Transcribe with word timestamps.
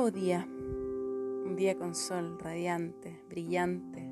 nuevo 0.00 0.18
día, 0.18 0.48
un 0.48 1.56
día 1.56 1.76
con 1.76 1.94
sol 1.94 2.38
radiante, 2.38 3.22
brillante. 3.28 4.10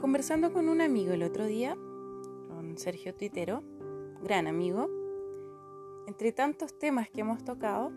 Conversando 0.00 0.50
con 0.50 0.70
un 0.70 0.80
amigo 0.80 1.12
el 1.12 1.22
otro 1.22 1.44
día, 1.44 1.76
con 2.48 2.78
Sergio 2.78 3.14
Titero, 3.14 3.62
gran 4.22 4.46
amigo, 4.46 4.88
entre 6.06 6.32
tantos 6.32 6.78
temas 6.78 7.10
que 7.10 7.20
hemos 7.20 7.44
tocado, 7.44 7.92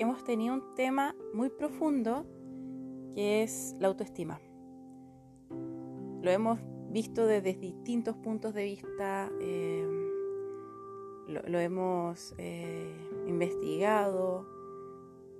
hemos 0.00 0.24
tenido 0.24 0.54
un 0.54 0.74
tema 0.74 1.14
muy 1.32 1.50
profundo 1.50 2.26
que 3.14 3.44
es 3.44 3.76
la 3.78 3.86
autoestima. 3.86 4.40
Lo 6.20 6.32
hemos 6.32 6.58
visto 6.90 7.26
desde 7.26 7.54
distintos 7.54 8.16
puntos 8.16 8.54
de 8.54 8.64
vista. 8.64 9.30
Eh, 9.40 10.07
lo, 11.28 11.58
hemos 11.58 12.34
eh, 12.38 12.90
investigado, 13.26 14.46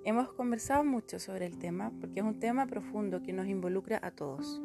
hemos 0.04 0.32
conversado 0.32 0.84
mucho 0.84 1.18
sobre 1.18 1.46
el 1.46 1.58
tema 1.58 1.92
porque 2.00 2.20
es 2.20 2.26
un 2.26 2.38
tema 2.38 2.66
profundo 2.66 3.22
que 3.22 3.32
nos 3.32 3.46
involucra 3.46 3.98
a 4.02 4.10
todos. 4.10 4.60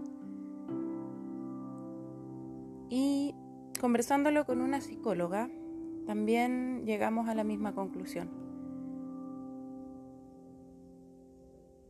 Y 2.89 3.33
conversándolo 3.79 4.45
con 4.45 4.61
una 4.61 4.81
psicóloga, 4.81 5.49
también 6.05 6.85
llegamos 6.85 7.29
a 7.29 7.35
la 7.35 7.43
misma 7.43 7.73
conclusión. 7.73 8.29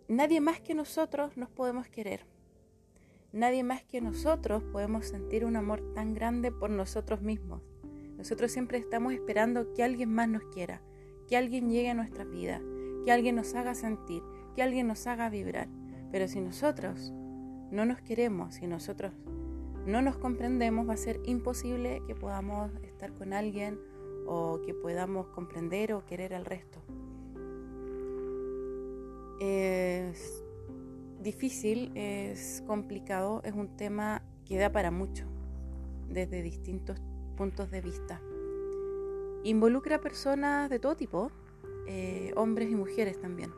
Nadie 0.08 0.42
más 0.42 0.62
que 0.62 0.76
nosotros 0.76 1.36
nos 1.38 1.50
podemos 1.50 1.88
querer. 1.88 2.26
Nadie 3.32 3.64
más 3.64 3.84
que 3.84 4.00
nosotros 4.00 4.64
podemos 4.72 5.08
sentir 5.08 5.44
un 5.44 5.56
amor 5.56 5.82
tan 5.96 6.14
grande 6.14 6.52
por 6.52 6.70
nosotros 6.70 7.22
mismos. 7.22 7.73
Nosotros 8.24 8.54
siempre 8.54 8.78
estamos 8.78 9.12
esperando 9.12 9.74
que 9.74 9.84
alguien 9.84 10.14
más 10.14 10.30
nos 10.30 10.44
quiera, 10.46 10.82
que 11.28 11.36
alguien 11.36 11.70
llegue 11.70 11.90
a 11.90 11.94
nuestra 11.94 12.24
vida, 12.24 12.62
que 13.04 13.12
alguien 13.12 13.36
nos 13.36 13.54
haga 13.54 13.76
sentir, 13.76 14.24
que 14.56 14.64
alguien 14.64 14.88
nos 14.88 15.08
haga 15.08 15.28
vibrar. 15.28 15.68
Pero 16.10 16.30
si 16.30 16.40
nosotros 16.40 17.12
no 17.70 17.86
nos 17.86 18.00
queremos, 18.00 18.56
si 18.56 18.66
nosotros 18.66 19.12
no 19.86 20.02
nos 20.02 20.16
comprendemos, 20.16 20.88
va 20.88 20.94
a 20.94 20.98
ser 20.98 21.20
imposible 21.26 22.02
que 22.08 22.16
podamos 22.16 22.72
estar 22.84 23.12
con 23.14 23.34
alguien 23.34 23.78
o 24.26 24.62
que 24.66 24.74
podamos 24.74 25.28
comprender 25.28 25.92
o 25.92 26.06
querer 26.06 26.34
al 26.34 26.46
resto. 26.46 26.82
Es 29.42 30.46
difícil, 31.20 31.92
es 31.94 32.64
complicado, 32.66 33.42
es 33.44 33.54
un 33.54 33.76
tema 33.76 34.24
que 34.46 34.58
da 34.58 34.72
para 34.72 34.92
mucho 34.92 35.26
desde 36.08 36.42
distintos 36.42 37.02
puntos 37.34 37.70
de 37.72 37.82
vista. 37.82 38.22
Involucra 39.44 40.00
personas 40.00 40.70
de 40.70 40.80
todo 40.80 40.96
tipo, 40.96 41.32
eh, 41.88 42.32
hombres 42.36 42.70
y 42.72 42.76
mujeres 42.76 43.20
también. 43.20 43.52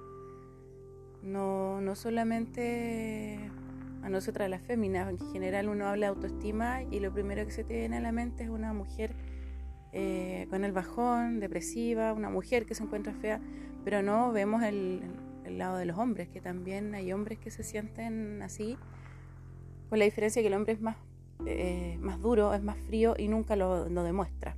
No, 1.21 1.81
no 1.81 1.95
solamente 1.95 3.39
a 4.01 4.09
nosotras 4.09 4.49
las 4.49 4.61
féminas, 4.61 5.09
en 5.09 5.19
general 5.31 5.69
uno 5.69 5.87
habla 5.87 6.07
de 6.07 6.09
autoestima 6.09 6.83
y 6.83 6.99
lo 6.99 7.11
primero 7.11 7.45
que 7.45 7.51
se 7.51 7.63
te 7.63 7.75
viene 7.75 7.97
a 7.97 8.01
la 8.01 8.11
mente 8.11 8.43
es 8.43 8.49
una 8.49 8.73
mujer 8.73 9.15
eh, 9.93 10.47
con 10.49 10.63
el 10.63 10.71
bajón, 10.71 11.39
depresiva, 11.39 12.13
una 12.13 12.29
mujer 12.29 12.65
que 12.65 12.75
se 12.75 12.83
encuentra 12.83 13.13
fea, 13.13 13.39
pero 13.83 14.01
no 14.01 14.31
vemos 14.31 14.61
el, 14.63 15.01
el 15.45 15.57
lado 15.57 15.77
de 15.77 15.85
los 15.85 15.97
hombres, 15.97 16.29
que 16.29 16.41
también 16.41 16.93
hay 16.95 17.13
hombres 17.13 17.39
que 17.39 17.49
se 17.49 17.63
sienten 17.63 18.41
así, 18.41 18.77
con 19.89 19.99
la 19.99 20.05
diferencia 20.05 20.41
que 20.41 20.47
el 20.47 20.53
hombre 20.53 20.73
es 20.73 20.81
más 20.81 20.97
eh, 21.45 21.97
más 21.99 22.21
duro, 22.21 22.53
es 22.53 22.63
más 22.63 22.77
frío 22.77 23.15
y 23.17 23.27
nunca 23.27 23.55
lo, 23.55 23.85
demuestra. 23.85 24.55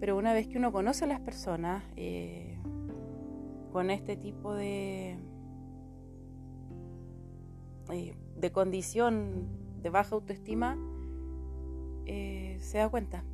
Pero 0.00 0.16
una 0.16 0.32
vez 0.32 0.48
que 0.48 0.58
uno 0.58 0.72
conoce 0.72 1.04
a 1.04 1.08
las 1.08 1.20
personas 1.20 1.84
eh, 1.96 2.58
con 3.72 3.90
este 3.90 4.16
tipo 4.16 4.54
de, 4.54 5.16
eh, 7.90 8.16
de 8.36 8.52
condición 8.52 9.46
de 9.82 9.90
baja 9.90 10.14
autoestima, 10.14 10.76
se 12.04 12.78
da 12.78 12.88
cuenta 12.88 13.24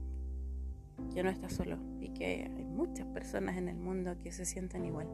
que 1.13 1.23
no 1.23 1.31
está 1.31 1.49
solo 1.51 1.77
y 2.01 2.09
que 2.11 2.51
hay 2.57 2.65
muchas 2.65 3.07
personas 3.09 3.57
en 3.57 3.69
el 3.69 3.77
mundo 3.77 4.17
que 4.23 4.33
se 4.33 4.45
sienten 4.45 4.85
igual. 4.85 5.09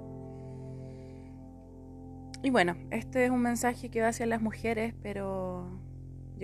Y 2.43 2.51
bueno, 2.51 2.77
este 2.91 3.25
es 3.25 3.31
un 3.31 3.41
mensaje 3.41 3.89
que 3.89 4.03
va 4.03 4.09
hacia 4.09 4.27
las 4.27 4.43
mujeres, 4.43 4.95
pero 5.03 5.67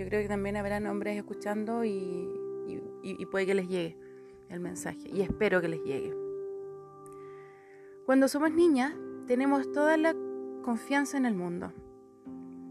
yo 0.01 0.07
creo 0.07 0.21
que 0.23 0.27
también 0.27 0.57
habrán 0.57 0.87
hombres 0.87 1.15
escuchando 1.15 1.85
y, 1.85 2.27
puede 3.29 3.45
que 3.45 3.53
les 3.53 3.67
llegue 3.67 3.97
el 4.49 4.59
mensaje. 4.59 5.07
Y 5.13 5.21
espero 5.21 5.61
que 5.61 5.67
les 5.67 5.83
llegue. 5.83 6.11
Cuando 8.05 8.27
somos 8.27 8.51
niñas, 8.51 8.95
tenemos 9.27 9.71
toda 9.71 9.97
la 9.97 10.15
confianza 10.63 11.17
en 11.17 11.25
el 11.25 11.35
mundo. 11.35 11.71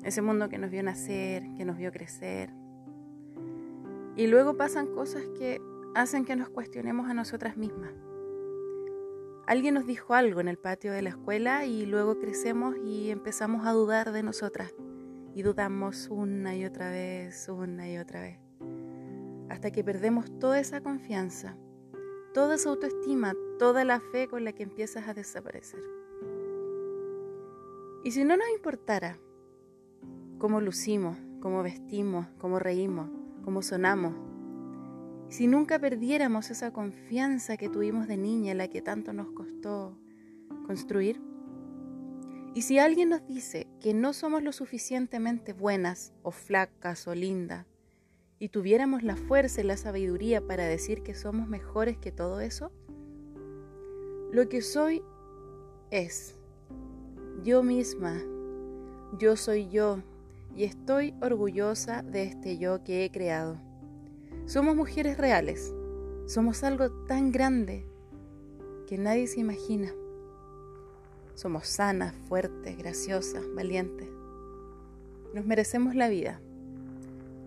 Ese 0.02 0.22
mundo 0.22 0.48
que 0.48 0.58
nos 0.58 0.72
vio 0.72 0.82
nacer, 0.82 1.44
que 1.56 1.64
nos 1.64 1.76
vio 1.76 1.92
crecer. 1.92 2.50
Y 4.16 4.26
luego 4.26 4.56
pasan 4.56 4.88
cosas 4.88 5.22
que 5.38 5.60
hacen 5.94 6.24
que 6.24 6.34
nos 6.34 6.48
cuestionemos 6.48 7.08
a 7.08 7.14
nosotras 7.14 7.56
mismas. 7.56 7.92
Alguien 9.46 9.74
nos 9.74 9.86
dijo 9.86 10.14
algo 10.14 10.40
en 10.40 10.48
el 10.48 10.58
patio 10.58 10.92
de 10.92 11.02
la 11.02 11.10
escuela 11.10 11.64
y 11.64 11.86
luego 11.86 12.18
crecemos 12.18 12.74
y 12.84 13.10
empezamos 13.10 13.66
a 13.66 13.72
dudar 13.72 14.10
de 14.10 14.24
nosotras 14.24 14.74
y 15.40 15.42
dudamos 15.42 16.08
una 16.10 16.54
y 16.54 16.66
otra 16.66 16.90
vez, 16.90 17.48
una 17.48 17.90
y 17.90 17.96
otra 17.96 18.20
vez, 18.20 18.36
hasta 19.48 19.70
que 19.70 19.82
perdemos 19.82 20.38
toda 20.38 20.60
esa 20.60 20.82
confianza, 20.82 21.56
toda 22.34 22.56
esa 22.56 22.68
autoestima, 22.68 23.32
toda 23.58 23.86
la 23.86 24.00
fe 24.00 24.28
con 24.28 24.44
la 24.44 24.52
que 24.52 24.64
empiezas 24.64 25.08
a 25.08 25.14
desaparecer. 25.14 25.80
Y 28.04 28.10
si 28.10 28.22
no 28.22 28.36
nos 28.36 28.50
importara 28.54 29.18
cómo 30.36 30.60
lucimos, 30.60 31.16
cómo 31.40 31.62
vestimos, 31.62 32.26
cómo 32.36 32.58
reímos, 32.58 33.08
cómo 33.42 33.62
sonamos, 33.62 34.12
si 35.30 35.46
nunca 35.46 35.78
perdiéramos 35.78 36.50
esa 36.50 36.70
confianza 36.70 37.56
que 37.56 37.70
tuvimos 37.70 38.08
de 38.08 38.18
niña, 38.18 38.52
la 38.52 38.68
que 38.68 38.82
tanto 38.82 39.14
nos 39.14 39.30
costó 39.30 39.96
construir, 40.66 41.18
y 42.52 42.60
si 42.60 42.78
alguien 42.78 43.08
nos 43.08 43.26
dice 43.26 43.69
que 43.80 43.94
no 43.94 44.12
somos 44.12 44.42
lo 44.42 44.52
suficientemente 44.52 45.52
buenas 45.52 46.12
o 46.22 46.30
flacas 46.30 47.08
o 47.08 47.14
lindas, 47.14 47.66
y 48.38 48.48
tuviéramos 48.48 49.02
la 49.02 49.16
fuerza 49.16 49.60
y 49.60 49.64
la 49.64 49.76
sabiduría 49.76 50.40
para 50.40 50.64
decir 50.64 51.02
que 51.02 51.14
somos 51.14 51.48
mejores 51.48 51.98
que 51.98 52.12
todo 52.12 52.40
eso, 52.40 52.72
lo 54.32 54.48
que 54.48 54.62
soy 54.62 55.02
es 55.90 56.36
yo 57.42 57.62
misma, 57.62 58.22
yo 59.18 59.36
soy 59.36 59.68
yo 59.68 60.02
y 60.54 60.64
estoy 60.64 61.14
orgullosa 61.20 62.02
de 62.02 62.24
este 62.24 62.58
yo 62.58 62.84
que 62.84 63.04
he 63.04 63.10
creado. 63.10 63.60
Somos 64.46 64.76
mujeres 64.76 65.18
reales, 65.18 65.74
somos 66.26 66.62
algo 66.64 66.90
tan 67.06 67.32
grande 67.32 67.86
que 68.86 68.98
nadie 68.98 69.26
se 69.26 69.40
imagina. 69.40 69.92
Somos 71.40 71.68
sanas, 71.68 72.14
fuertes, 72.28 72.76
graciosas, 72.76 73.42
valientes. 73.54 74.06
Nos 75.32 75.46
merecemos 75.46 75.94
la 75.94 76.10
vida. 76.10 76.38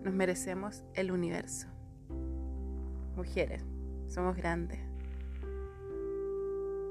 Nos 0.02 0.12
merecemos 0.12 0.82
el 0.94 1.12
universo. 1.12 1.68
Mujeres, 3.14 3.62
somos 4.08 4.36
grandes. 4.36 4.80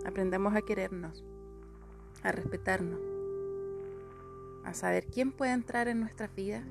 Aprendamos 0.05 0.55
a 0.55 0.61
querernos, 0.61 1.25
a 2.23 2.31
respetarnos, 2.31 3.01
a 4.63 4.73
saber 4.73 5.07
quién 5.07 5.33
puede 5.33 5.51
entrar 5.51 5.89
en 5.89 5.99
nuestra 5.99 6.27
vida 6.27 6.63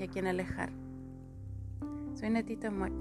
y 0.00 0.02
a 0.02 0.08
quién 0.08 0.26
alejar. 0.26 0.72
Soy 2.16 2.30
Netita 2.30 2.72
Mueck. 2.72 2.92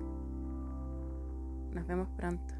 Nos 1.73 1.87
vemos 1.87 2.07
pronto. 2.15 2.53